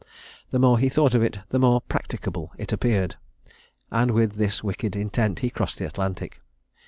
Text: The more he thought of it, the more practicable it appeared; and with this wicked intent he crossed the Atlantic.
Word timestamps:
The 0.49 0.57
more 0.57 0.79
he 0.79 0.89
thought 0.89 1.13
of 1.13 1.21
it, 1.21 1.41
the 1.49 1.59
more 1.59 1.79
practicable 1.81 2.53
it 2.57 2.73
appeared; 2.73 3.17
and 3.91 4.09
with 4.09 4.31
this 4.33 4.63
wicked 4.63 4.95
intent 4.95 5.41
he 5.41 5.51
crossed 5.51 5.77
the 5.77 5.85
Atlantic. 5.85 6.41